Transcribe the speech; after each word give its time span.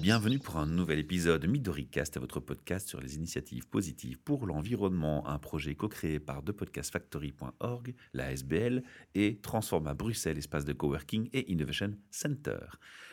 Bienvenue 0.00 0.38
pour 0.38 0.56
un 0.56 0.64
nouvel 0.64 0.98
épisode 0.98 1.46
MidoriCast, 1.46 2.18
votre 2.18 2.40
podcast 2.40 2.88
sur 2.88 3.02
les 3.02 3.16
initiatives 3.16 3.68
positives 3.68 4.18
pour 4.18 4.46
l'environnement, 4.46 5.28
un 5.28 5.38
projet 5.38 5.74
co-créé 5.74 6.18
par 6.18 6.42
thepodcastfactory.org, 6.42 7.94
la 8.14 8.32
SBL 8.32 8.82
et 9.14 9.40
Transforma 9.42 9.92
Bruxelles, 9.92 10.38
espace 10.38 10.64
de 10.64 10.72
coworking 10.72 11.28
et 11.34 11.52
innovation 11.52 11.92
center. 12.10 12.60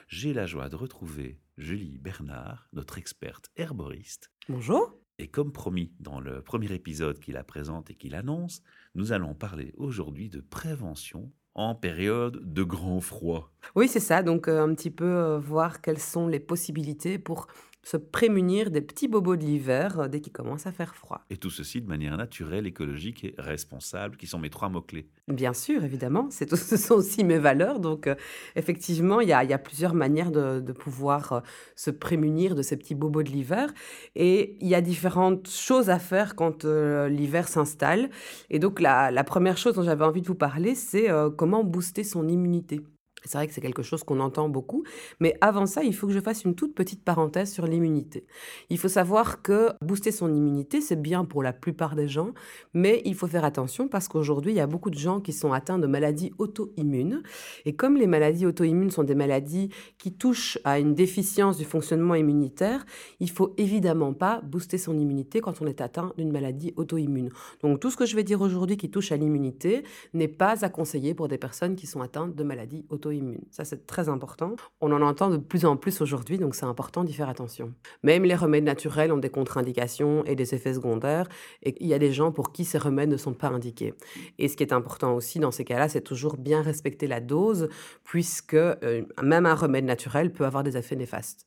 J'ai 0.07 0.33
la 0.33 0.45
joie 0.45 0.69
de 0.69 0.77
retrouver 0.77 1.41
Julie 1.57 1.97
Bernard, 1.97 2.69
notre 2.71 2.97
experte 2.97 3.51
herboriste. 3.57 4.31
Bonjour. 4.47 4.97
Et 5.19 5.27
comme 5.27 5.51
promis 5.51 5.91
dans 5.99 6.21
le 6.21 6.41
premier 6.41 6.71
épisode 6.71 7.19
qu'il 7.19 7.33
la 7.33 7.43
présente 7.43 7.89
et 7.89 7.95
qu'il 7.95 8.15
annonce, 8.15 8.61
nous 8.95 9.11
allons 9.11 9.35
parler 9.35 9.73
aujourd'hui 9.75 10.29
de 10.29 10.39
prévention 10.39 11.33
en 11.57 11.75
période 11.75 12.39
de 12.53 12.63
grand 12.63 13.01
froid. 13.01 13.51
Oui, 13.75 13.87
c'est 13.87 13.99
ça. 13.99 14.23
Donc, 14.23 14.47
euh, 14.47 14.63
un 14.63 14.73
petit 14.73 14.91
peu 14.91 15.05
euh, 15.05 15.39
voir 15.39 15.81
quelles 15.81 15.99
sont 15.99 16.27
les 16.27 16.39
possibilités 16.39 17.17
pour 17.17 17.47
se 17.87 17.95
prémunir 17.95 18.69
des 18.69 18.81
petits 18.81 19.07
bobos 19.07 19.37
de 19.37 19.45
l'hiver 19.45 19.97
euh, 19.99 20.07
dès 20.09 20.19
qu'il 20.19 20.33
commence 20.33 20.67
à 20.67 20.73
faire 20.73 20.93
froid. 20.93 21.21
Et 21.29 21.37
tout 21.37 21.49
ceci 21.49 21.79
de 21.79 21.87
manière 21.87 22.17
naturelle, 22.17 22.67
écologique 22.67 23.23
et 23.23 23.33
responsable, 23.37 24.17
qui 24.17 24.27
sont 24.27 24.39
mes 24.39 24.49
trois 24.49 24.67
mots-clés. 24.67 25.07
Bien 25.29 25.53
sûr, 25.53 25.85
évidemment, 25.85 26.27
c'est, 26.29 26.53
ce 26.55 26.75
sont 26.75 26.95
aussi 26.95 27.23
mes 27.23 27.37
valeurs. 27.37 27.79
Donc, 27.79 28.07
euh, 28.07 28.15
effectivement, 28.57 29.21
il 29.21 29.29
y, 29.29 29.33
a, 29.33 29.41
il 29.45 29.49
y, 29.49 29.53
a, 29.53 29.57
plusieurs 29.57 29.93
manières 29.93 30.31
de, 30.31 30.59
de 30.59 30.71
pouvoir 30.73 31.31
euh, 31.31 31.39
se 31.77 31.89
prémunir 31.89 32.55
de 32.55 32.61
ces 32.61 32.75
petits 32.75 32.95
bobos 32.95 33.23
de 33.23 33.29
l'hiver. 33.29 33.73
Et 34.15 34.57
il 34.59 34.67
y 34.67 34.75
a 34.75 34.81
différentes 34.81 35.49
choses 35.49 35.89
à 35.89 35.97
faire 35.97 36.35
quand 36.35 36.65
l'hiver 36.65 37.47
s'installe. 37.47 38.09
Et 38.49 38.59
donc, 38.59 38.81
la, 38.81 39.11
la, 39.11 39.23
première 39.23 39.57
chose 39.57 39.75
dont 39.75 39.83
j'avais 39.83 40.03
envie 40.03 40.21
de 40.21 40.27
vous 40.27 40.35
parler, 40.35 40.75
c'est 40.75 41.07
comment 41.37 41.63
booster 41.63 42.03
son 42.03 42.27
immunité. 42.27 42.81
C'est 43.25 43.37
vrai 43.37 43.47
que 43.47 43.53
c'est 43.53 43.61
quelque 43.61 43.83
chose 43.83 44.03
qu'on 44.03 44.19
entend 44.19 44.47
beaucoup, 44.47 44.83
mais 45.19 45.35
avant 45.41 45.65
ça, 45.65 45.83
il 45.83 45.93
faut 45.93 46.07
que 46.07 46.13
je 46.13 46.19
fasse 46.19 46.45
une 46.45 46.55
toute 46.55 46.75
petite 46.75 47.03
parenthèse 47.03 47.51
sur 47.51 47.65
l'immunité. 47.65 48.25
Il 48.69 48.77
faut 48.77 48.87
savoir 48.87 49.41
que 49.41 49.71
booster 49.81 50.11
son 50.11 50.33
immunité, 50.33 50.81
c'est 50.81 51.01
bien 51.01 51.25
pour 51.25 51.43
la 51.43 51.51
plupart 51.51 51.95
des 51.95 52.07
gens, 52.07 52.33
mais 52.73 53.01
il 53.05 53.15
faut 53.15 53.27
faire 53.27 53.43
attention 53.43 53.87
parce 53.87 54.07
qu'aujourd'hui, 54.07 54.51
il 54.53 54.55
y 54.55 54.61
a 54.61 54.67
beaucoup 54.67 54.91
de 54.91 54.97
gens 54.97 55.19
qui 55.19 55.33
sont 55.33 55.51
atteints 55.51 55.79
de 55.79 55.87
maladies 55.87 56.31
auto-immunes. 56.37 57.23
Et 57.65 57.75
comme 57.75 57.97
les 57.97 58.07
maladies 58.07 58.45
auto-immunes 58.45 58.91
sont 58.91 59.03
des 59.03 59.15
maladies 59.15 59.69
qui 59.97 60.13
touchent 60.13 60.59
à 60.63 60.79
une 60.79 60.93
déficience 60.93 61.57
du 61.57 61.65
fonctionnement 61.65 62.15
immunitaire, 62.15 62.85
il 63.19 63.29
faut 63.29 63.53
évidemment 63.57 64.13
pas 64.13 64.41
booster 64.41 64.77
son 64.77 64.97
immunité 64.97 65.41
quand 65.41 65.61
on 65.61 65.65
est 65.65 65.81
atteint 65.81 66.13
d'une 66.17 66.31
maladie 66.31 66.73
auto-immune. 66.77 67.31
Donc 67.61 67.79
tout 67.79 67.89
ce 67.89 67.97
que 67.97 68.05
je 68.05 68.15
vais 68.15 68.23
dire 68.23 68.41
aujourd'hui 68.41 68.77
qui 68.77 68.89
touche 68.89 69.11
à 69.11 69.17
l'immunité 69.17 69.83
n'est 70.13 70.27
pas 70.27 70.63
à 70.63 70.69
conseiller 70.69 71.13
pour 71.13 71.27
des 71.27 71.37
personnes 71.37 71.75
qui 71.75 71.87
sont 71.87 72.01
atteintes 72.01 72.35
de 72.35 72.43
maladies 72.43 72.85
auto-immunes. 72.89 73.16
Ça, 73.51 73.65
c'est 73.65 73.85
très 73.87 74.09
important. 74.09 74.55
On 74.81 74.91
en 74.91 75.01
entend 75.01 75.29
de 75.29 75.37
plus 75.37 75.65
en 75.65 75.77
plus 75.77 76.01
aujourd'hui, 76.01 76.37
donc 76.37 76.55
c'est 76.55 76.65
important 76.65 77.03
d'y 77.03 77.13
faire 77.13 77.29
attention. 77.29 77.73
Même 78.03 78.23
les 78.23 78.35
remèdes 78.35 78.63
naturels 78.63 79.11
ont 79.11 79.17
des 79.17 79.29
contre-indications 79.29 80.23
et 80.25 80.35
des 80.35 80.53
effets 80.53 80.73
secondaires, 80.73 81.27
et 81.63 81.75
il 81.79 81.87
y 81.87 81.93
a 81.93 81.99
des 81.99 82.13
gens 82.13 82.31
pour 82.31 82.51
qui 82.51 82.65
ces 82.65 82.77
remèdes 82.77 83.09
ne 83.09 83.17
sont 83.17 83.33
pas 83.33 83.47
indiqués. 83.47 83.93
Et 84.37 84.47
ce 84.47 84.57
qui 84.57 84.63
est 84.63 84.73
important 84.73 85.13
aussi 85.15 85.39
dans 85.39 85.51
ces 85.51 85.65
cas-là, 85.65 85.89
c'est 85.89 86.01
toujours 86.01 86.37
bien 86.37 86.61
respecter 86.61 87.07
la 87.07 87.19
dose, 87.19 87.69
puisque 88.03 88.53
euh, 88.53 89.03
même 89.21 89.45
un 89.45 89.55
remède 89.55 89.85
naturel 89.85 90.31
peut 90.31 90.45
avoir 90.45 90.63
des 90.63 90.77
effets 90.77 90.95
néfastes. 90.95 91.45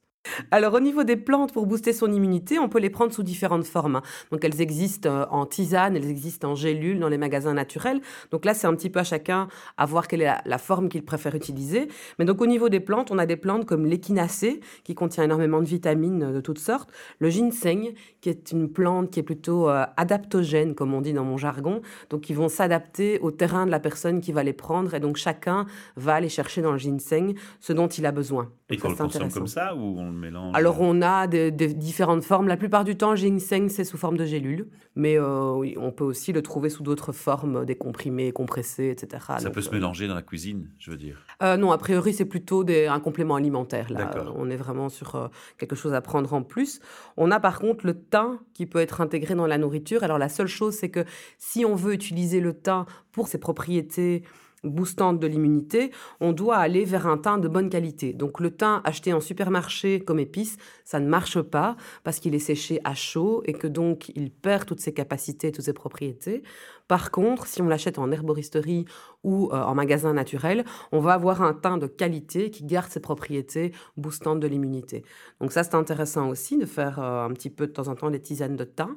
Alors 0.50 0.74
au 0.74 0.80
niveau 0.80 1.04
des 1.04 1.16
plantes, 1.16 1.52
pour 1.52 1.66
booster 1.66 1.92
son 1.92 2.12
immunité, 2.12 2.58
on 2.58 2.68
peut 2.68 2.78
les 2.78 2.90
prendre 2.90 3.12
sous 3.12 3.22
différentes 3.22 3.64
formes. 3.64 3.96
Hein. 3.96 4.02
Donc 4.30 4.44
elles 4.44 4.60
existent 4.60 5.08
euh, 5.08 5.26
en 5.30 5.46
tisane, 5.46 5.96
elles 5.96 6.10
existent 6.10 6.50
en 6.50 6.54
gélule 6.54 6.98
dans 6.98 7.08
les 7.08 7.18
magasins 7.18 7.54
naturels. 7.54 8.00
Donc 8.30 8.44
là, 8.44 8.54
c'est 8.54 8.66
un 8.66 8.74
petit 8.74 8.90
peu 8.90 9.00
à 9.00 9.04
chacun 9.04 9.48
à 9.76 9.86
voir 9.86 10.08
quelle 10.08 10.22
est 10.22 10.34
la, 10.44 10.58
forme 10.58 10.88
qu'il 10.88 11.04
préfère 11.04 11.34
utiliser. 11.34 11.88
Mais 12.18 12.24
donc 12.24 12.40
au 12.40 12.46
niveau 12.46 12.68
des 12.68 12.80
plantes, 12.80 13.10
on 13.10 13.18
a 13.18 13.26
des 13.26 13.36
plantes 13.36 13.64
comme 13.64 13.86
l'échinacée, 13.86 14.60
qui 14.84 14.94
contient 14.94 15.24
énormément 15.24 15.60
de 15.60 15.66
vitamines 15.66 16.22
euh, 16.22 16.32
de 16.32 16.40
toutes 16.40 16.58
sortes. 16.58 16.90
Le 17.18 17.30
ginseng, 17.30 17.94
qui 18.20 18.28
est 18.28 18.52
une 18.52 18.70
plante 18.70 19.10
qui 19.10 19.20
est 19.20 19.24
plutôt 19.24 19.68
euh, 19.68 19.84
adaptogène, 19.96 20.74
comme 20.74 20.92
on 20.94 21.00
dit 21.00 21.12
dans 21.12 21.24
mon 21.24 21.38
jargon. 21.38 21.80
Donc 22.10 22.28
ils 22.28 22.36
vont 22.36 22.48
s'adapter 22.48 23.18
au 23.20 23.30
terrain 23.30 23.66
de 23.66 23.70
la 23.70 23.80
personne 23.80 24.20
qui 24.20 24.32
va 24.32 24.42
les 24.42 24.52
prendre. 24.52 24.94
Et 24.94 25.00
donc 25.00 25.16
chacun 25.16 25.66
va 25.96 26.14
aller 26.14 26.28
chercher 26.28 26.60
dans 26.60 26.72
le 26.72 26.78
ginseng 26.78 27.34
ce 27.60 27.72
dont 27.72 27.88
il 27.88 28.04
a 28.04 28.12
besoin. 28.12 28.50
Et 28.68 28.76
qu'on 28.76 28.90
le 28.90 28.96
consomme 28.96 29.32
comme 29.32 29.46
ça 29.46 29.74
ou 29.74 29.98
on 29.98 30.09
alors, 30.54 30.80
on 30.80 31.02
a 31.02 31.26
des, 31.26 31.50
différentes 31.50 32.22
formes. 32.22 32.48
La 32.48 32.56
plupart 32.56 32.84
du 32.84 32.96
temps, 32.96 33.14
ginseng, 33.14 33.68
c'est 33.68 33.84
sous 33.84 33.96
forme 33.96 34.16
de 34.16 34.24
gélule. 34.24 34.68
Mais 34.96 35.18
euh, 35.18 35.74
on 35.76 35.92
peut 35.92 36.04
aussi 36.04 36.32
le 36.32 36.42
trouver 36.42 36.68
sous 36.68 36.82
d'autres 36.82 37.12
formes, 37.12 37.64
des 37.64 37.76
comprimés, 37.76 38.32
compressés, 38.32 38.90
etc. 38.90 39.24
Ça 39.38 39.50
peut 39.50 39.60
se 39.60 39.68
euh, 39.70 39.74
mélanger 39.74 40.08
dans 40.08 40.14
la 40.14 40.22
cuisine, 40.22 40.68
je 40.78 40.90
veux 40.90 40.96
dire 40.96 41.24
euh, 41.42 41.56
Non, 41.56 41.72
a 41.72 41.78
priori, 41.78 42.12
c'est 42.12 42.24
plutôt 42.24 42.64
des, 42.64 42.86
un 42.86 43.00
complément 43.00 43.36
alimentaire. 43.36 43.86
Là. 43.90 44.10
On 44.36 44.50
est 44.50 44.56
vraiment 44.56 44.88
sur 44.88 45.30
quelque 45.58 45.76
chose 45.76 45.94
à 45.94 46.00
prendre 46.00 46.32
en 46.32 46.42
plus. 46.42 46.80
On 47.16 47.30
a 47.30 47.40
par 47.40 47.60
contre 47.60 47.86
le 47.86 47.94
thym 47.94 48.38
qui 48.54 48.66
peut 48.66 48.80
être 48.80 49.00
intégré 49.00 49.34
dans 49.34 49.46
la 49.46 49.58
nourriture. 49.58 50.02
Alors, 50.02 50.18
la 50.18 50.28
seule 50.28 50.48
chose, 50.48 50.74
c'est 50.74 50.90
que 50.90 51.04
si 51.38 51.64
on 51.64 51.74
veut 51.74 51.94
utiliser 51.94 52.40
le 52.40 52.54
thym 52.54 52.84
pour 53.12 53.28
ses 53.28 53.38
propriétés 53.38 54.24
boostante 54.64 55.18
de 55.18 55.26
l'immunité, 55.26 55.90
on 56.20 56.32
doit 56.32 56.56
aller 56.56 56.84
vers 56.84 57.06
un 57.06 57.18
thym 57.18 57.38
de 57.38 57.48
bonne 57.48 57.70
qualité. 57.70 58.12
Donc 58.12 58.40
le 58.40 58.50
thym 58.50 58.80
acheté 58.84 59.12
en 59.12 59.20
supermarché 59.20 60.00
comme 60.00 60.18
épice, 60.18 60.56
ça 60.84 61.00
ne 61.00 61.08
marche 61.08 61.40
pas 61.40 61.76
parce 62.04 62.20
qu'il 62.20 62.34
est 62.34 62.38
séché 62.38 62.80
à 62.84 62.94
chaud 62.94 63.42
et 63.46 63.52
que 63.52 63.66
donc 63.66 64.10
il 64.14 64.30
perd 64.30 64.66
toutes 64.66 64.80
ses 64.80 64.92
capacités, 64.92 65.52
toutes 65.52 65.64
ses 65.64 65.72
propriétés. 65.72 66.42
Par 66.90 67.12
contre, 67.12 67.46
si 67.46 67.62
on 67.62 67.68
l'achète 67.68 68.00
en 68.00 68.10
herboristerie 68.10 68.84
ou 69.22 69.48
euh, 69.52 69.62
en 69.62 69.76
magasin 69.76 70.12
naturel, 70.12 70.64
on 70.90 70.98
va 70.98 71.12
avoir 71.12 71.40
un 71.40 71.54
thym 71.54 71.78
de 71.78 71.86
qualité 71.86 72.50
qui 72.50 72.64
garde 72.64 72.90
ses 72.90 72.98
propriétés 72.98 73.70
boostantes 73.96 74.40
de 74.40 74.48
l'immunité. 74.48 75.04
Donc 75.40 75.52
ça, 75.52 75.62
c'est 75.62 75.76
intéressant 75.76 76.28
aussi 76.28 76.58
de 76.58 76.66
faire 76.66 76.98
euh, 76.98 77.24
un 77.24 77.30
petit 77.30 77.48
peu 77.48 77.68
de 77.68 77.72
temps 77.72 77.86
en 77.86 77.94
temps 77.94 78.10
des 78.10 78.18
tisanes 78.18 78.56
de 78.56 78.64
thym. 78.64 78.96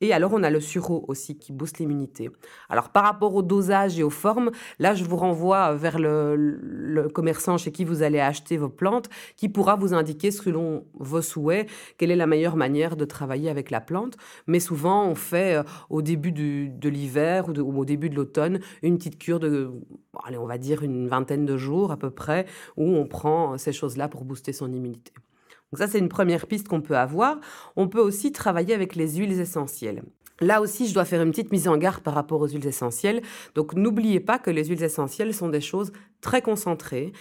Et 0.00 0.12
alors, 0.12 0.30
on 0.32 0.44
a 0.44 0.50
le 0.50 0.60
sureau 0.60 1.04
aussi 1.08 1.36
qui 1.36 1.50
booste 1.50 1.80
l'immunité. 1.80 2.30
Alors, 2.68 2.90
par 2.90 3.02
rapport 3.02 3.34
au 3.34 3.42
dosage 3.42 3.98
et 3.98 4.04
aux 4.04 4.10
formes, 4.10 4.52
là, 4.78 4.94
je 4.94 5.02
vous 5.02 5.16
renvoie 5.16 5.74
vers 5.74 5.98
le, 5.98 7.08
commerçant 7.12 7.58
chez 7.58 7.72
qui 7.72 7.84
vous 7.84 8.04
allez 8.04 8.20
acheter 8.20 8.56
vos 8.56 8.68
plantes, 8.68 9.08
qui 9.36 9.48
pourra 9.48 9.74
vous 9.74 9.94
indiquer 9.94 10.30
selon 10.30 10.84
vos 10.94 11.22
souhaits 11.22 11.68
quelle 11.98 12.12
est 12.12 12.16
la 12.16 12.28
meilleure 12.28 12.54
manière 12.54 12.94
de 12.94 13.04
travailler 13.04 13.50
avec 13.50 13.72
la 13.72 13.80
plante. 13.80 14.16
Mais 14.46 14.60
souvent, 14.60 15.08
on 15.08 15.16
fait 15.16 15.56
euh, 15.56 15.64
au 15.90 16.02
début 16.02 16.30
de 16.30 16.88
l'hiver 16.88 17.31
ou, 17.40 17.78
au 17.78 17.84
début 17.84 18.10
de 18.10 18.14
l'automne 18.14 18.60
une 18.82 18.98
petite 18.98 19.18
cure 19.18 19.40
de, 19.40 19.70
allez, 20.24 20.38
on 20.38 20.46
va 20.46 20.58
dire 20.58 20.82
une 20.82 21.08
vingtaine 21.08 21.46
de 21.46 21.56
jours 21.56 21.92
à 21.92 21.96
peu 21.96 22.10
près, 22.10 22.46
où 22.76 22.84
on 22.96 23.06
prend 23.06 23.56
ces 23.58 23.72
choses-là 23.72 24.08
pour 24.08 24.24
booster 24.24 24.52
son 24.52 24.72
immunité. 24.72 25.12
Donc 25.72 25.78
ça, 25.78 25.86
c'est 25.86 25.98
une 25.98 26.08
première 26.08 26.46
piste 26.46 26.68
qu'on 26.68 26.82
peut 26.82 26.96
avoir. 26.96 27.38
On 27.76 27.88
peut 27.88 28.00
aussi 28.00 28.30
travailler 28.30 28.74
avec 28.74 28.94
les 28.94 29.16
huiles 29.16 29.40
essentielles. 29.40 30.02
Là 30.40 30.60
aussi, 30.60 30.88
je 30.88 30.94
dois 30.94 31.04
faire 31.04 31.22
une 31.22 31.30
petite 31.30 31.52
mise 31.52 31.68
en 31.68 31.76
garde 31.76 32.02
par 32.02 32.14
rapport 32.14 32.40
aux 32.40 32.48
huiles 32.48 32.66
essentielles. 32.66 33.22
Donc, 33.54 33.74
n'oubliez 33.74 34.20
pas 34.20 34.38
que 34.38 34.50
les 34.50 34.64
huiles 34.64 34.82
essentielles 34.82 35.32
sont 35.32 35.48
des 35.48 35.60
choses 35.60 35.92
très 36.22 36.40
concentrées, 36.40 37.12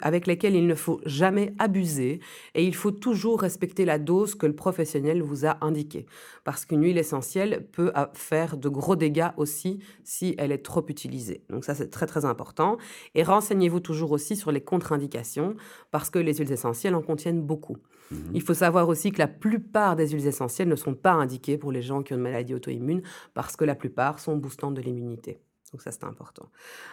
avec 0.00 0.26
lesquelles 0.26 0.56
il 0.56 0.66
ne 0.66 0.74
faut 0.74 1.00
jamais 1.04 1.52
abuser, 1.58 2.20
et 2.54 2.64
il 2.64 2.74
faut 2.74 2.90
toujours 2.90 3.42
respecter 3.42 3.84
la 3.84 4.00
dose 4.00 4.34
que 4.34 4.46
le 4.46 4.56
professionnel 4.56 5.22
vous 5.22 5.46
a 5.46 5.58
indiquée. 5.60 6.06
Parce 6.42 6.64
qu'une 6.64 6.82
huile 6.82 6.98
essentielle 6.98 7.68
peut 7.70 7.92
faire 8.14 8.56
de 8.56 8.68
gros 8.68 8.96
dégâts 8.96 9.30
aussi 9.36 9.78
si 10.02 10.34
elle 10.38 10.50
est 10.50 10.64
trop 10.64 10.84
utilisée. 10.88 11.44
Donc 11.50 11.64
ça, 11.64 11.74
c'est 11.74 11.90
très 11.90 12.06
très 12.06 12.24
important. 12.24 12.78
Et 13.14 13.22
renseignez-vous 13.22 13.80
toujours 13.80 14.10
aussi 14.10 14.34
sur 14.34 14.50
les 14.50 14.62
contre-indications, 14.62 15.54
parce 15.92 16.10
que 16.10 16.18
les 16.18 16.34
huiles 16.34 16.50
essentielles 16.50 16.94
en 16.96 17.02
contiennent 17.02 17.42
beaucoup. 17.42 17.76
Mmh 18.10 18.16
il 18.34 18.42
faut 18.42 18.54
savoir 18.54 18.88
aussi 18.88 19.12
que 19.12 19.18
la 19.18 19.28
plupart 19.28 19.94
des 19.94 20.08
huiles 20.08 20.26
essentielles 20.26 20.68
ne 20.68 20.74
sont 20.74 20.94
pas 20.94 21.12
indiquées 21.12 21.58
pour 21.58 21.70
les 21.70 21.82
gens 21.82 22.02
qui 22.02 22.12
ont 22.12 22.16
une 22.16 22.22
maladie 22.22 22.54
auto-immune 22.54 23.02
parce 23.34 23.54
que 23.54 23.64
la 23.64 23.76
plupart 23.76 24.18
sont 24.18 24.36
boostantes 24.36 24.74
de 24.74 24.80
l'immunité. 24.80 25.40
Donc 25.72 25.82
ça, 25.82 25.92
c'est 25.92 26.04
important. 26.04 26.48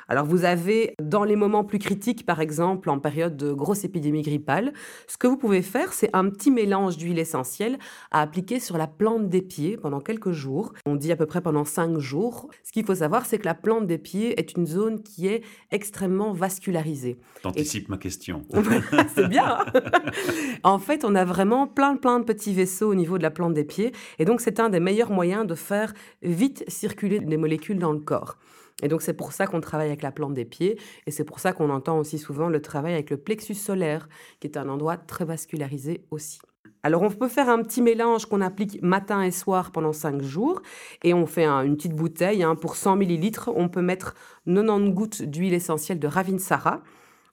Alors 0.07 0.25
vous 0.25 0.45
avez, 0.45 0.93
dans 1.01 1.23
les 1.23 1.35
moments 1.35 1.63
plus 1.63 1.79
critiques, 1.79 2.25
par 2.25 2.41
exemple 2.41 2.89
en 2.89 2.99
période 2.99 3.35
de 3.35 3.51
grosse 3.51 3.83
épidémie 3.83 4.21
grippale, 4.21 4.71
ce 5.07 5.17
que 5.17 5.25
vous 5.25 5.37
pouvez 5.37 5.63
faire, 5.63 5.93
c'est 5.93 6.09
un 6.13 6.29
petit 6.29 6.51
mélange 6.51 6.97
d'huile 6.97 7.17
essentielle 7.17 7.79
à 8.11 8.21
appliquer 8.21 8.59
sur 8.59 8.77
la 8.77 8.85
plante 8.85 9.29
des 9.29 9.41
pieds 9.41 9.77
pendant 9.77 9.99
quelques 9.99 10.31
jours. 10.31 10.73
On 10.85 10.95
dit 10.95 11.11
à 11.11 11.15
peu 11.15 11.25
près 11.25 11.41
pendant 11.41 11.65
cinq 11.65 11.97
jours. 11.97 12.49
Ce 12.63 12.71
qu'il 12.71 12.85
faut 12.85 12.95
savoir, 12.95 13.25
c'est 13.25 13.39
que 13.39 13.45
la 13.45 13.55
plante 13.55 13.87
des 13.87 13.97
pieds 13.97 14.39
est 14.39 14.53
une 14.53 14.67
zone 14.67 15.01
qui 15.01 15.27
est 15.27 15.43
extrêmement 15.71 16.33
vascularisée. 16.33 17.17
T'anticipes 17.41 17.89
ma 17.89 17.97
question. 17.97 18.45
c'est 19.15 19.27
bien. 19.27 19.57
Hein. 19.59 19.81
en 20.63 20.77
fait, 20.77 21.03
on 21.03 21.15
a 21.15 21.25
vraiment 21.25 21.65
plein, 21.65 21.95
plein 21.95 22.19
de 22.19 22.25
petits 22.25 22.53
vaisseaux 22.53 22.91
au 22.91 22.95
niveau 22.95 23.17
de 23.17 23.23
la 23.23 23.31
plante 23.31 23.55
des 23.55 23.63
pieds. 23.63 23.91
Et 24.19 24.25
donc, 24.25 24.39
c'est 24.39 24.59
un 24.59 24.69
des 24.69 24.79
meilleurs 24.79 25.11
moyens 25.11 25.47
de 25.47 25.55
faire 25.55 25.93
vite 26.21 26.63
circuler 26.67 27.19
des 27.19 27.37
molécules 27.37 27.79
dans 27.79 27.91
le 27.91 27.99
corps. 27.99 28.37
Et 28.83 28.87
donc 28.87 29.01
c'est 29.01 29.13
pour 29.13 29.31
ça 29.31 29.47
qu'on 29.47 29.61
travaille 29.61 29.87
avec 29.87 30.03
la 30.03 30.11
plante 30.11 30.33
des 30.33 30.45
pieds 30.45 30.79
et 31.07 31.11
c'est 31.11 31.23
pour 31.23 31.39
ça 31.39 31.53
qu'on 31.53 31.69
entend 31.69 31.97
aussi 31.97 32.19
souvent 32.19 32.47
le 32.47 32.61
travail 32.61 32.93
avec 32.93 33.09
le 33.09 33.17
plexus 33.17 33.55
solaire, 33.55 34.07
qui 34.39 34.47
est 34.47 34.57
un 34.57 34.69
endroit 34.69 34.97
très 34.97 35.25
vascularisé 35.25 36.05
aussi. 36.11 36.39
Alors 36.83 37.01
on 37.01 37.09
peut 37.09 37.27
faire 37.27 37.49
un 37.49 37.63
petit 37.63 37.81
mélange 37.81 38.27
qu'on 38.27 38.39
applique 38.41 38.81
matin 38.81 39.23
et 39.23 39.31
soir 39.31 39.71
pendant 39.71 39.93
5 39.93 40.21
jours 40.21 40.61
et 41.03 41.13
on 41.13 41.25
fait 41.25 41.45
une 41.45 41.75
petite 41.75 41.95
bouteille 41.95 42.43
hein, 42.43 42.55
pour 42.55 42.75
100 42.75 42.97
millilitres. 42.97 43.49
On 43.55 43.67
peut 43.67 43.81
mettre 43.81 44.13
90 44.45 44.91
gouttes 44.91 45.21
d'huile 45.23 45.53
essentielle 45.53 45.99
de 45.99 46.07
Ravinsara 46.07 46.83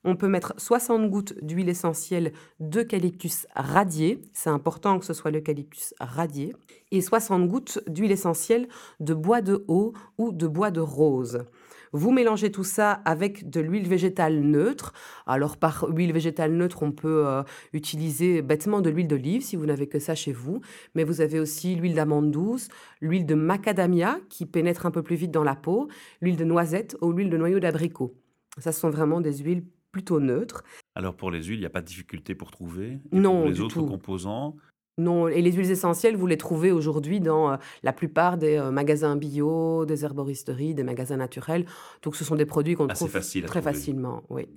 on 0.05 0.15
peut 0.15 0.27
mettre 0.27 0.53
60 0.57 1.09
gouttes 1.09 1.33
d'huile 1.43 1.67
essentielle 1.67 2.31
d'eucalyptus 2.59 3.47
radié, 3.55 4.21
c'est 4.33 4.49
important 4.49 4.99
que 4.99 5.05
ce 5.05 5.13
soit 5.13 5.31
l'eucalyptus 5.31 5.93
radié, 5.99 6.55
et 6.91 7.01
60 7.01 7.47
gouttes 7.47 7.79
d'huile 7.87 8.11
essentielle 8.11 8.67
de 8.99 9.13
bois 9.13 9.41
de 9.41 9.65
haut 9.67 9.93
ou 10.17 10.31
de 10.31 10.47
bois 10.47 10.71
de 10.71 10.79
rose. 10.79 11.43
Vous 11.91 12.11
mélangez 12.11 12.51
tout 12.51 12.65
ça 12.65 12.91
avec 13.05 13.49
de 13.49 13.61
l'huile 13.61 13.87
végétale 13.87 14.41
neutre. 14.41 14.91
Alors 15.25 15.55
par 15.55 15.85
huile 15.89 16.11
végétale 16.11 16.51
neutre, 16.51 16.83
on 16.83 16.91
peut 16.91 17.25
euh, 17.25 17.41
utiliser 17.71 18.41
bêtement 18.41 18.81
de 18.81 18.89
l'huile 18.89 19.07
d'olive 19.07 19.41
si 19.41 19.55
vous 19.55 19.65
n'avez 19.65 19.87
que 19.87 19.99
ça 19.99 20.13
chez 20.13 20.33
vous. 20.33 20.59
Mais 20.93 21.05
vous 21.05 21.21
avez 21.21 21.39
aussi 21.39 21.73
l'huile 21.75 21.95
d'amande 21.95 22.31
douce, 22.31 22.67
l'huile 22.99 23.25
de 23.25 23.35
macadamia 23.35 24.19
qui 24.29 24.45
pénètre 24.45 24.85
un 24.85 24.91
peu 24.91 25.03
plus 25.03 25.15
vite 25.15 25.31
dans 25.31 25.43
la 25.43 25.55
peau, 25.55 25.87
l'huile 26.19 26.35
de 26.35 26.43
noisette 26.43 26.97
ou 27.01 27.13
l'huile 27.13 27.29
de 27.29 27.37
noyau 27.37 27.61
d'abricot. 27.61 28.13
Ça, 28.57 28.73
ce 28.73 28.79
sont 28.79 28.89
vraiment 28.89 29.21
des 29.21 29.37
huiles 29.37 29.63
plutôt 29.95 30.19
neutres. 30.19 30.65
Alors 30.95 31.15
pour 31.15 31.31
les 31.31 31.41
huiles, 31.41 31.55
il 31.55 31.59
n'y 31.61 31.65
a 31.65 31.69
pas 31.69 31.79
de 31.79 31.85
difficulté 31.87 32.35
pour 32.35 32.51
trouver 32.51 32.99
Non, 33.13 33.37
pour 33.39 33.47
les 33.47 33.53
du 33.53 33.61
autres 33.61 33.75
tout. 33.79 33.85
composants? 33.85 34.57
Non, 34.97 35.29
et 35.29 35.41
les 35.41 35.53
huiles 35.53 35.71
essentielles, 35.71 36.17
vous 36.17 36.27
les 36.27 36.35
trouvez 36.37 36.73
aujourd'hui 36.73 37.21
dans 37.21 37.53
euh, 37.53 37.55
la 37.81 37.93
plupart 37.93 38.37
des 38.37 38.57
euh, 38.57 38.71
magasins 38.71 39.15
bio, 39.15 39.85
des 39.85 40.03
herboristeries, 40.03 40.73
des 40.75 40.83
magasins 40.83 41.15
naturels. 41.15 41.65
Donc, 42.03 42.17
ce 42.17 42.25
sont 42.25 42.35
des 42.35 42.45
produits 42.45 42.75
qu'on 42.75 42.87
Assez 42.87 42.99
trouve 43.05 43.09
facile 43.11 43.45
à 43.45 43.47
très 43.47 43.61
trouver. 43.61 43.73
facilement. 43.73 44.23
Oui. 44.29 44.47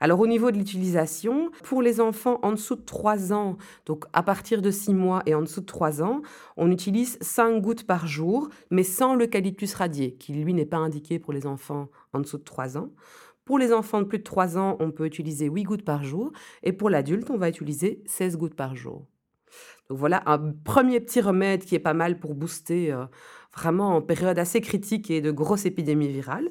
Alors, 0.00 0.20
au 0.20 0.26
niveau 0.26 0.50
de 0.50 0.58
l'utilisation, 0.58 1.50
pour 1.62 1.80
les 1.80 2.00
enfants 2.02 2.38
en 2.42 2.52
dessous 2.52 2.76
de 2.76 2.82
3 2.82 3.32
ans, 3.32 3.56
donc 3.86 4.04
à 4.12 4.22
partir 4.22 4.60
de 4.60 4.70
6 4.70 4.92
mois 4.92 5.22
et 5.24 5.34
en 5.34 5.40
dessous 5.40 5.62
de 5.62 5.66
3 5.66 6.02
ans, 6.02 6.20
on 6.58 6.70
utilise 6.70 7.16
5 7.22 7.60
gouttes 7.62 7.86
par 7.86 8.06
jour, 8.06 8.48
mais 8.70 8.82
sans 8.82 9.14
l'eucalyptus 9.14 9.72
radié, 9.74 10.12
qui 10.14 10.34
lui 10.34 10.52
n'est 10.52 10.66
pas 10.66 10.76
indiqué 10.78 11.18
pour 11.18 11.32
les 11.32 11.46
enfants 11.46 11.88
en 12.12 12.20
dessous 12.20 12.36
de 12.38 12.44
3 12.44 12.76
ans. 12.76 12.90
Pour 13.46 13.60
les 13.60 13.72
enfants 13.72 14.02
de 14.02 14.06
plus 14.06 14.18
de 14.18 14.24
3 14.24 14.58
ans, 14.58 14.76
on 14.80 14.90
peut 14.90 15.06
utiliser 15.06 15.46
8 15.46 15.62
gouttes 15.62 15.84
par 15.84 16.02
jour, 16.02 16.32
et 16.64 16.72
pour 16.72 16.90
l'adulte, 16.90 17.30
on 17.30 17.38
va 17.38 17.48
utiliser 17.48 18.02
16 18.06 18.36
gouttes 18.36 18.56
par 18.56 18.74
jour. 18.74 19.06
Donc 19.88 19.98
voilà 19.98 20.22
un 20.26 20.52
premier 20.64 21.00
petit 21.00 21.20
remède 21.20 21.64
qui 21.64 21.74
est 21.74 21.80
pas 21.80 21.94
mal 21.94 22.18
pour 22.18 22.34
booster 22.34 22.92
euh, 22.92 23.04
vraiment 23.56 23.96
en 23.96 24.02
période 24.02 24.38
assez 24.38 24.60
critique 24.60 25.10
et 25.10 25.20
de 25.20 25.30
grosse 25.30 25.64
épidémie 25.64 26.08
virale. 26.08 26.50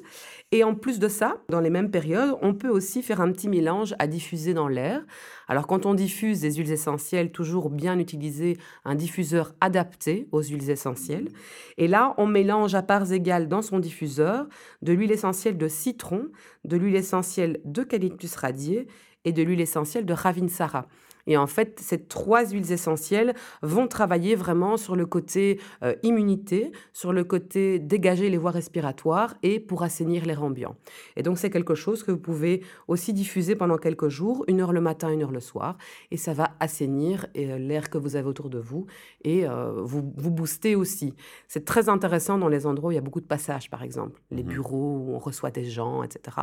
Et 0.52 0.64
en 0.64 0.74
plus 0.74 0.98
de 0.98 1.08
ça, 1.08 1.36
dans 1.48 1.60
les 1.60 1.70
mêmes 1.70 1.90
périodes, 1.90 2.36
on 2.42 2.54
peut 2.54 2.68
aussi 2.68 3.02
faire 3.02 3.20
un 3.20 3.30
petit 3.30 3.48
mélange 3.48 3.94
à 3.98 4.06
diffuser 4.06 4.54
dans 4.54 4.68
l'air. 4.68 5.02
Alors 5.48 5.66
quand 5.66 5.86
on 5.86 5.94
diffuse 5.94 6.40
des 6.40 6.54
huiles 6.54 6.72
essentielles, 6.72 7.30
toujours 7.30 7.70
bien 7.70 7.98
utiliser 7.98 8.58
un 8.84 8.94
diffuseur 8.94 9.54
adapté 9.60 10.28
aux 10.32 10.42
huiles 10.42 10.70
essentielles. 10.70 11.28
Et 11.76 11.88
là, 11.88 12.14
on 12.18 12.26
mélange 12.26 12.74
à 12.74 12.82
parts 12.82 13.12
égales 13.12 13.48
dans 13.48 13.62
son 13.62 13.78
diffuseur 13.78 14.46
de 14.82 14.92
l'huile 14.92 15.12
essentielle 15.12 15.58
de 15.58 15.68
citron, 15.68 16.28
de 16.64 16.76
l'huile 16.76 16.96
essentielle 16.96 17.60
d'eucalyptus 17.64 18.34
radié 18.34 18.88
et 19.24 19.32
de 19.32 19.42
l'huile 19.42 19.60
essentielle 19.60 20.06
de 20.06 20.12
Ravinsara. 20.12 20.86
Et 21.26 21.36
en 21.36 21.46
fait, 21.46 21.80
ces 21.80 22.04
trois 22.04 22.46
huiles 22.46 22.70
essentielles 22.72 23.34
vont 23.62 23.88
travailler 23.88 24.34
vraiment 24.34 24.76
sur 24.76 24.96
le 24.96 25.06
côté 25.06 25.60
euh, 25.82 25.94
immunité, 26.02 26.72
sur 26.92 27.12
le 27.12 27.24
côté 27.24 27.78
dégager 27.78 28.28
les 28.30 28.36
voies 28.38 28.50
respiratoires 28.52 29.34
et 29.42 29.60
pour 29.60 29.82
assainir 29.82 30.24
l'air 30.26 30.42
ambiant. 30.42 30.76
Et 31.16 31.22
donc, 31.22 31.38
c'est 31.38 31.50
quelque 31.50 31.74
chose 31.74 32.02
que 32.02 32.10
vous 32.12 32.18
pouvez 32.18 32.62
aussi 32.88 33.12
diffuser 33.12 33.56
pendant 33.56 33.76
quelques 33.76 34.08
jours, 34.08 34.44
une 34.48 34.60
heure 34.60 34.72
le 34.72 34.80
matin, 34.80 35.10
une 35.10 35.22
heure 35.22 35.32
le 35.32 35.40
soir, 35.40 35.76
et 36.10 36.16
ça 36.16 36.32
va 36.32 36.54
assainir 36.60 37.26
euh, 37.36 37.58
l'air 37.58 37.90
que 37.90 37.98
vous 37.98 38.16
avez 38.16 38.28
autour 38.28 38.50
de 38.50 38.58
vous 38.58 38.86
et 39.24 39.46
euh, 39.46 39.72
vous, 39.82 40.12
vous 40.16 40.30
booster 40.30 40.74
aussi. 40.76 41.14
C'est 41.48 41.64
très 41.64 41.88
intéressant 41.88 42.38
dans 42.38 42.48
les 42.48 42.66
endroits 42.66 42.88
où 42.88 42.92
il 42.92 42.96
y 42.96 42.98
a 42.98 43.02
beaucoup 43.02 43.20
de 43.20 43.26
passages, 43.26 43.68
par 43.70 43.82
exemple, 43.82 44.20
les 44.30 44.42
Mhm. 44.42 44.48
bureaux 44.48 44.98
où 44.98 45.14
on 45.14 45.18
reçoit 45.18 45.50
des 45.50 45.64
gens, 45.64 46.02
etc. 46.02 46.36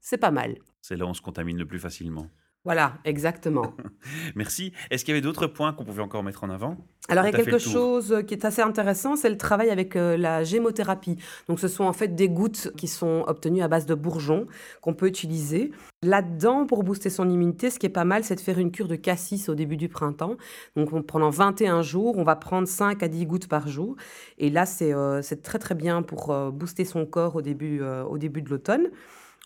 C'est 0.00 0.18
pas 0.18 0.30
mal. 0.30 0.56
C'est 0.80 0.96
là 0.96 1.04
où 1.04 1.08
on 1.08 1.14
se 1.14 1.20
contamine 1.22 1.58
le 1.58 1.66
plus 1.66 1.78
facilement. 1.78 2.26
Voilà, 2.64 2.98
exactement. 3.06 3.72
Merci. 4.36 4.72
Est-ce 4.90 5.04
qu'il 5.04 5.12
y 5.12 5.16
avait 5.16 5.22
d'autres 5.22 5.46
points 5.46 5.72
qu'on 5.72 5.84
pouvait 5.84 6.02
encore 6.02 6.22
mettre 6.22 6.44
en 6.44 6.50
avant? 6.50 6.76
Alors, 7.08 7.24
il 7.24 7.28
y 7.28 7.34
a 7.34 7.36
quelque 7.38 7.58
chose 7.72 8.22
qui 8.28 8.34
est 8.34 8.44
assez 8.44 8.60
intéressant, 8.60 9.16
c'est 9.16 9.30
le 9.30 9.38
travail 9.38 9.70
avec 9.70 9.96
euh, 9.96 10.16
la 10.18 10.44
gémothérapie. 10.44 11.16
Donc, 11.48 11.58
ce 11.58 11.68
sont 11.68 11.84
en 11.84 11.94
fait 11.94 12.14
des 12.14 12.28
gouttes 12.28 12.70
qui 12.76 12.86
sont 12.86 13.24
obtenues 13.26 13.62
à 13.62 13.68
base 13.68 13.86
de 13.86 13.94
bourgeons 13.94 14.46
qu'on 14.82 14.92
peut 14.92 15.06
utiliser. 15.06 15.72
Là-dedans, 16.02 16.66
pour 16.66 16.84
booster 16.84 17.08
son 17.08 17.28
immunité, 17.30 17.70
ce 17.70 17.78
qui 17.78 17.86
est 17.86 17.88
pas 17.88 18.04
mal, 18.04 18.24
c'est 18.24 18.36
de 18.36 18.40
faire 18.40 18.58
une 18.58 18.70
cure 18.70 18.88
de 18.88 18.96
cassis 18.96 19.48
au 19.48 19.54
début 19.54 19.78
du 19.78 19.88
printemps. 19.88 20.36
Donc, 20.76 20.92
on- 20.92 21.02
pendant 21.02 21.30
21 21.30 21.80
jours, 21.82 22.18
on 22.18 22.24
va 22.24 22.36
prendre 22.36 22.68
5 22.68 23.02
à 23.02 23.08
10 23.08 23.24
gouttes 23.24 23.48
par 23.48 23.68
jour. 23.68 23.96
Et 24.38 24.50
là, 24.50 24.66
c'est 24.66 24.92
euh, 24.92 25.22
très 25.42 25.58
très 25.58 25.74
bien 25.74 26.02
pour 26.02 26.30
euh, 26.30 26.50
booster 26.50 26.84
son 26.84 27.06
corps 27.06 27.36
au 27.36 27.42
début, 27.42 27.80
au 27.82 28.18
début 28.18 28.42
de 28.42 28.50
l'automne. 28.50 28.88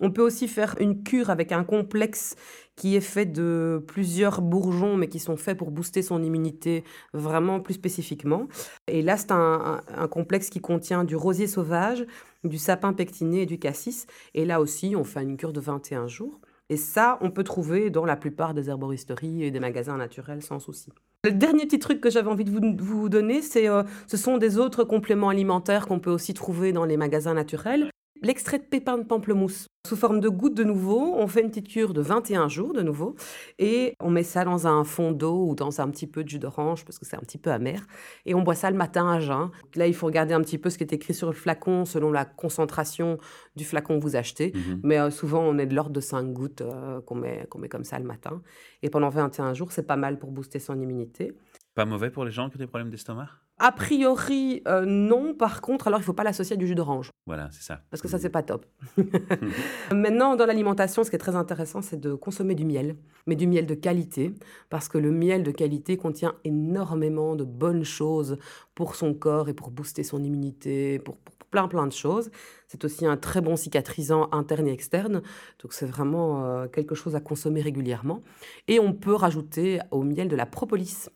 On 0.01 0.11
peut 0.11 0.23
aussi 0.23 0.49
faire 0.49 0.75
une 0.81 1.05
cure 1.05 1.31
avec 1.31 1.53
un 1.53 1.63
complexe 1.63 2.35
qui 2.75 2.97
est 2.97 3.01
fait 3.01 3.27
de 3.27 3.83
plusieurs 3.87 4.43
bourgeons, 4.43 4.97
mais 4.97 5.09
qui 5.09 5.21
sont 5.21 5.37
faits 5.37 5.57
pour 5.57 5.71
booster 5.71 6.03
son 6.03 6.23
immunité 6.23 6.83
vraiment 7.13 7.61
plus 7.61 7.75
spécifiquement. 7.75 8.49
Et 8.89 9.03
là, 9.03 9.17
c'est 9.17 9.31
un, 9.31 9.81
complexe 10.11 10.51
qui 10.51 10.61
contient 10.61 11.05
du 11.05 11.15
rosier 11.15 11.47
sauvage, 11.47 12.05
du 12.43 12.59
sapin 12.59 12.93
pectiné 12.93 13.43
et 13.43 13.47
du 13.47 13.59
cassis. 13.59 14.07
Et 14.35 14.45
là 14.45 14.61
aussi, 14.61 14.95
on 14.97 15.05
fait 15.05 15.23
une 15.23 15.37
cure 15.37 15.53
de 15.53 15.61
21 15.61 16.09
jours. 16.09 16.41
Et 16.71 16.77
ça, 16.77 17.19
on 17.21 17.31
peut 17.31 17.45
trouver 17.45 17.91
dans 17.91 18.05
la 18.05 18.17
plupart 18.17 18.55
des 18.55 18.69
herboristeries 18.71 19.45
et 19.45 19.51
des 19.51 19.61
magasins 19.61 19.97
naturels 19.97 20.43
sans 20.43 20.59
souci. 20.59 20.91
Le 21.23 21.31
dernier 21.31 21.67
petit 21.67 21.79
truc 21.79 22.01
que 22.01 22.11
j'avais 22.11 22.29
envie 22.29 22.45
de 22.45 22.51
vous, 22.51 22.61
vous 22.79 23.09
donner, 23.09 23.43
c'est, 23.43 23.69
euh, 23.69 23.83
ce 24.09 24.17
sont 24.17 24.39
des 24.39 24.59
autres 24.59 24.85
compléments 24.85 25.29
alimentaires 25.29 25.87
qu'on 25.87 26.01
peut 26.01 26.11
aussi 26.11 26.35
trouver 26.35 26.73
dans 26.73 26.85
les 26.85 26.97
magasins 26.97 27.35
naturels. 27.35 27.91
L'extrait 28.25 28.59
de 28.59 28.65
pépins 28.65 28.97
de 28.97 29.03
pamplemousse, 29.03 29.69
sous 29.87 29.97
forme 29.97 30.19
de 30.19 30.31
gouttes 30.31 30.55
de 30.55 30.65
nouveau, 30.65 31.15
on 31.15 31.27
fait 31.27 31.43
une 31.43 31.51
petite 31.51 31.69
cure 31.69 31.93
de 31.93 32.01
21 32.01 32.49
jours 32.49 32.73
de 32.73 32.81
nouveau, 32.81 33.17
et 33.59 33.95
on 34.01 34.09
met 34.09 34.23
ça 34.23 34.45
dans 34.45 34.67
un 34.67 34.83
fond 34.83 35.13
d'eau 35.13 35.47
ou 35.47 35.55
dans 35.55 35.83
un 35.83 35.91
petit 35.91 36.07
peu 36.07 36.25
de 36.25 36.31
jus 36.31 36.39
d'orange, 36.39 36.87
parce 36.87 36.99
que 36.99 37.05
c'est 37.05 37.17
un 37.17 37.21
petit 37.21 37.37
peu 37.37 37.51
amer, 37.51 37.87
et 38.25 38.35
on 38.35 38.41
boit 38.41 38.55
ça 38.55 38.71
le 38.71 38.79
matin 38.79 39.07
à 39.11 39.21
jeun. 39.21 39.51
Là, 39.75 39.87
il 39.87 39.95
faut 39.95 40.07
regarder 40.07 40.33
un 40.33 40.41
petit 40.41 40.57
peu 40.57 40.71
ce 40.71 40.79
qui 40.79 40.85
est 40.85 40.95
écrit 40.95 41.13
sur 41.13 41.27
le 41.27 41.35
flacon, 41.35 41.85
selon 41.85 42.11
la 42.11 42.25
concentration 42.25 43.19
du 43.57 43.65
flacon 43.67 43.99
que 43.99 44.03
vous 44.03 44.17
achetez. 44.17 44.53
Mhm. 44.55 44.81
Mais 44.83 44.99
euh, 44.99 45.11
souvent, 45.11 45.43
on 45.43 45.59
est 45.59 45.67
de 45.67 45.75
l'ordre 45.75 45.93
de 45.93 46.01
5 46.01 46.33
gouttes 46.33 46.63
euh, 46.63 47.03
qu'on 47.03 47.17
met, 47.17 47.47
qu'on 47.51 47.59
met 47.59 47.69
comme 47.69 47.85
ça 47.85 47.99
le 47.99 48.07
matin. 48.07 48.41
Et 48.83 48.89
pendant 48.89 49.11
21 49.11 49.53
jours, 49.53 49.71
c'est 49.71 49.87
pas 49.87 49.97
mal 49.97 50.19
pour 50.19 50.31
booster 50.33 50.61
son 50.61 50.81
immunité. 50.81 51.37
Pas 51.75 51.85
mauvais 51.85 52.09
pour 52.09 52.25
les 52.25 52.31
gens 52.31 52.49
qui 52.49 52.57
ont 52.57 52.59
des 52.59 52.67
problèmes 52.67 52.91
d'estomac? 52.91 53.29
A 53.59 53.71
priori, 53.71 54.63
euh, 54.67 54.85
non. 54.85 55.33
Par 55.35 55.61
contre, 55.61 55.87
alors 55.87 56.01
il 56.01 56.03
ne 56.03 56.07
faut 56.07 56.13
pas 56.13 56.25
l'associer 56.25 56.55
à 56.55 56.57
du 56.57 56.67
jus 56.67 56.75
d'orange, 56.75 57.11
Voilà, 57.27 57.49
c'est 57.53 57.63
ça. 57.63 57.83
parce 57.91 58.03
que 58.03 58.09
ça, 58.09 58.19
c'est 58.19 58.29
pas 58.31 58.43
top. 58.43 58.67
Maintenant, 59.93 60.37
dans 60.37 60.47
l'alimentation, 60.47 61.05
ce 61.05 61.11
qui 61.11 61.17
est 61.17 61.21
très 61.21 61.37
intéressant, 61.37 61.81
c'est 61.81 62.01
de 62.01 62.15
consommer 62.15 62.55
du 62.55 62.65
miel, 62.65 62.97
mais 63.27 63.37
du 63.37 63.47
miel 63.47 63.67
de 63.67 63.75
qualité, 63.75 64.35
parce 64.71 64.89
que 64.89 64.99
le 64.99 65.11
miel 65.13 65.43
de 65.45 65.51
qualité 65.53 65.97
contient 65.97 66.35
énormément 66.45 67.37
de 67.37 67.45
bonnes 67.45 67.85
choses 67.85 68.39
pour 68.75 68.97
son 68.97 69.15
corps 69.15 69.49
et 69.49 69.55
pour 69.55 69.71
booster 69.71 70.03
son 70.03 70.23
immunité, 70.23 70.99
pour, 70.99 71.17
pour 71.19 71.35
plein 71.55 71.69
plein 71.69 71.87
de 71.87 71.93
choses. 71.93 72.31
C'est 72.67 72.85
aussi 72.85 73.07
un 73.07 73.17
très 73.17 73.41
bon 73.41 73.55
cicatrisant 73.55 74.29
interne 74.33 74.67
et 74.67 74.73
externe, 74.73 75.23
donc 75.63 75.73
c'est 75.73 75.87
vraiment 75.87 76.45
euh, 76.45 76.67
quelque 76.67 76.97
chose 76.97 77.15
à 77.15 77.21
consommer 77.21 77.61
régulièrement. 77.61 78.23
Et 78.67 78.81
on 78.81 78.93
peut 78.93 79.15
rajouter 79.15 79.79
au 79.93 80.03
miel 80.03 80.27
de 80.27 80.35
la 80.35 80.47
propolis. 80.47 81.09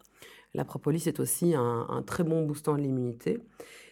La 0.58 0.64
propolis 0.64 1.06
est 1.06 1.20
aussi 1.20 1.54
un, 1.54 1.86
un 1.88 2.02
très 2.02 2.24
bon 2.24 2.44
boostant 2.44 2.74
de 2.76 2.82
l'immunité. 2.82 3.38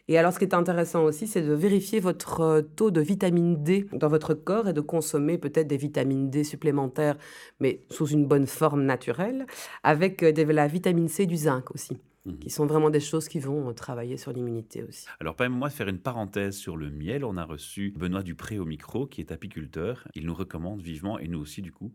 Et 0.09 0.19
alors, 0.19 0.33
ce 0.33 0.39
qui 0.41 0.45
est 0.45 0.53
intéressant 0.55 1.05
aussi, 1.05 1.29
c'est 1.29 1.43
de 1.43 1.53
vérifier 1.53 2.01
votre 2.01 2.61
taux 2.75 2.91
de 2.91 3.01
vitamine 3.01 3.63
D 3.63 3.87
dans 3.93 4.09
votre 4.09 4.35
corps 4.35 4.69
et 4.69 4.73
de 4.73 4.81
consommer 4.81 5.39
peut-être 5.39 5.69
des 5.69 5.77
vitamines 5.77 6.29
D 6.29 6.43
supplémentaires, 6.43 7.17
mais 7.61 7.83
sous 7.89 8.09
une 8.09 8.27
bonne 8.27 8.49
forme 8.49 8.83
naturelle, 8.83 9.47
avec 9.85 10.25
euh, 10.25 10.33
de 10.33 10.43
la 10.43 10.67
vitamine 10.67 11.09
C 11.09 11.23
et 11.23 11.27
du 11.27 11.37
zinc 11.37 11.73
aussi, 11.73 11.99
Mhm. 12.25 12.39
qui 12.41 12.51
sont 12.51 12.67
vraiment 12.67 12.91
des 12.91 12.99
choses 12.99 13.29
qui 13.29 13.39
vont 13.39 13.69
euh, 13.69 13.73
travailler 13.73 14.17
sur 14.17 14.33
l'immunité 14.33 14.83
aussi. 14.83 15.07
Alors, 15.21 15.37
permettez-moi 15.37 15.69
de 15.69 15.73
faire 15.75 15.89
une 15.89 16.01
parenthèse 16.01 16.57
sur 16.57 16.77
le 16.77 16.91
miel. 16.91 17.25
On 17.25 17.37
a 17.37 17.45
reçu 17.45 17.95
Benoît 17.97 18.25
Dupré 18.25 18.59
au 18.59 18.65
micro, 18.65 19.07
qui 19.07 19.21
est 19.21 19.31
apiculteur. 19.31 20.09
Il 20.17 20.27
nous 20.27 20.35
recommande 20.35 20.83
vivement, 20.83 21.21
et 21.21 21.29
nous 21.29 21.39
aussi 21.39 21.63
du 21.63 21.71
coup, 21.71 21.93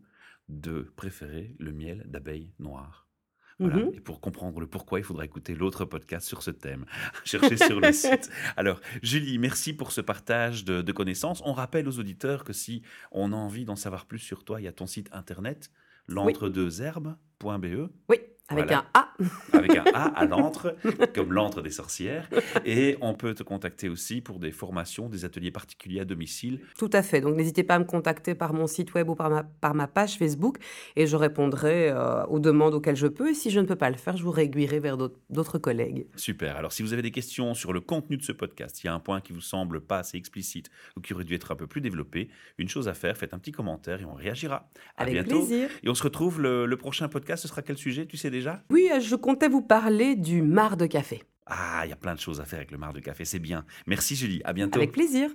de 0.48 0.90
préférer 0.96 1.54
le 1.58 1.72
miel 1.72 2.06
d'abeille 2.08 2.52
noire. 2.58 3.01
Voilà. 3.58 3.76
Mhm. 3.76 3.90
Et 3.94 4.00
pour 4.00 4.20
comprendre 4.20 4.60
le 4.60 4.66
pourquoi, 4.66 4.98
il 4.98 5.04
faudra 5.04 5.24
écouter 5.24 5.54
l'autre 5.54 5.84
podcast 5.84 6.26
sur 6.26 6.42
ce 6.42 6.50
thème. 6.50 6.84
Cherchez 7.24 7.56
sur 7.56 7.80
le 7.80 7.92
site. 7.92 8.30
Alors, 8.56 8.80
Julie, 9.02 9.38
merci 9.38 9.72
pour 9.72 9.92
ce 9.92 10.00
partage 10.00 10.64
de, 10.64 10.82
de 10.82 10.92
connaissances. 10.92 11.42
On 11.44 11.52
rappelle 11.52 11.88
aux 11.88 11.98
auditeurs 11.98 12.44
que 12.44 12.52
si 12.52 12.82
on 13.10 13.32
a 13.32 13.36
envie 13.36 13.64
d'en 13.64 13.76
savoir 13.76 14.06
plus 14.06 14.18
sur 14.18 14.44
toi, 14.44 14.60
il 14.60 14.64
y 14.64 14.68
a 14.68 14.72
ton 14.72 14.86
site 14.86 15.08
internet, 15.12 15.70
l'entre-deux-herbes. 16.08 17.16
.be. 17.42 17.90
Oui, 18.08 18.18
avec 18.52 18.72
un 18.72 18.84
A. 18.94 19.08
Avec 19.52 19.76
un 19.76 19.84
A 19.94 20.04
à 20.18 20.24
l'antre, 20.24 20.76
comme 21.14 21.32
l'antre 21.32 21.62
des 21.62 21.70
sorcières. 21.70 22.28
Et 22.64 22.96
on 23.00 23.14
peut 23.14 23.34
te 23.34 23.42
contacter 23.42 23.88
aussi 23.88 24.20
pour 24.20 24.38
des 24.40 24.50
formations, 24.50 25.08
des 25.08 25.24
ateliers 25.24 25.50
particuliers 25.50 26.00
à 26.00 26.04
domicile. 26.04 26.60
Tout 26.76 26.90
à 26.92 27.02
fait. 27.02 27.20
Donc 27.20 27.36
n'hésitez 27.36 27.62
pas 27.62 27.76
à 27.76 27.78
me 27.78 27.84
contacter 27.84 28.34
par 28.34 28.52
mon 28.52 28.66
site 28.66 28.94
web 28.94 29.08
ou 29.08 29.14
par 29.14 29.30
ma, 29.30 29.44
par 29.44 29.74
ma 29.74 29.86
page 29.86 30.16
Facebook 30.18 30.58
et 30.96 31.06
je 31.06 31.14
répondrai 31.16 31.90
euh, 31.90 32.24
aux 32.26 32.40
demandes 32.40 32.74
auxquelles 32.74 32.96
je 32.96 33.06
peux. 33.06 33.30
Et 33.30 33.34
si 33.34 33.50
je 33.50 33.60
ne 33.60 33.66
peux 33.66 33.76
pas 33.76 33.90
le 33.90 33.96
faire, 33.96 34.16
je 34.16 34.24
vous 34.24 34.30
réguillerai 34.30 34.80
vers 34.80 34.96
d'autres 34.96 35.58
collègues. 35.58 36.06
Super. 36.16 36.56
Alors 36.56 36.72
si 36.72 36.82
vous 36.82 36.92
avez 36.92 37.02
des 37.02 37.12
questions 37.12 37.54
sur 37.54 37.72
le 37.72 37.80
contenu 37.80 38.16
de 38.16 38.22
ce 38.22 38.32
podcast, 38.32 38.82
il 38.82 38.86
y 38.86 38.90
a 38.90 38.94
un 38.94 39.00
point 39.00 39.20
qui 39.20 39.32
vous 39.32 39.40
semble 39.40 39.80
pas 39.80 39.98
assez 39.98 40.16
explicite 40.16 40.68
ou 40.96 41.00
qui 41.00 41.14
aurait 41.14 41.24
dû 41.24 41.34
être 41.34 41.52
un 41.52 41.56
peu 41.56 41.66
plus 41.66 41.80
développé, 41.80 42.28
une 42.58 42.68
chose 42.68 42.88
à 42.88 42.94
faire, 42.94 43.16
faites 43.16 43.34
un 43.34 43.38
petit 43.38 43.52
commentaire 43.52 44.00
et 44.00 44.04
on 44.04 44.14
réagira. 44.14 44.68
Avec 44.96 45.14
bientôt. 45.14 45.38
plaisir. 45.38 45.68
Et 45.84 45.88
on 45.88 45.94
se 45.94 46.02
retrouve 46.02 46.40
le, 46.40 46.66
le 46.66 46.76
prochain 46.76 47.08
podcast. 47.32 47.42
Ce 47.42 47.48
sera 47.48 47.62
quel 47.62 47.78
sujet 47.78 48.06
Tu 48.06 48.16
sais 48.16 48.30
déjà? 48.30 48.62
Oui, 48.70 48.88
je 49.00 49.16
comptais 49.16 49.48
vous 49.48 49.62
parler 49.62 50.16
du 50.16 50.42
mar 50.42 50.76
de 50.76 50.86
café. 50.86 51.22
Ah, 51.46 51.82
il 51.84 51.90
y 51.90 51.92
a 51.92 51.96
plein 51.96 52.14
de 52.14 52.20
choses 52.20 52.40
à 52.40 52.44
faire 52.44 52.58
avec 52.58 52.70
le 52.70 52.78
mar 52.78 52.92
de 52.92 53.00
café, 53.00 53.24
c'est 53.24 53.40
bien. 53.40 53.64
Merci 53.86 54.14
Julie, 54.14 54.40
à 54.44 54.52
bientôt. 54.52 54.78
Avec 54.78 54.92
plaisir. 54.92 55.30